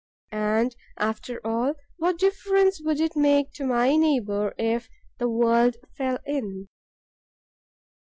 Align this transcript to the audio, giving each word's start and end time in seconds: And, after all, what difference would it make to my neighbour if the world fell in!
And, 0.31 0.75
after 0.97 1.39
all, 1.45 1.75
what 1.97 2.17
difference 2.17 2.81
would 2.81 2.99
it 2.99 3.15
make 3.15 3.51
to 3.53 3.67
my 3.67 3.95
neighbour 3.95 4.51
if 4.57 4.89
the 5.19 5.29
world 5.29 5.77
fell 5.95 6.17
in! 6.25 6.69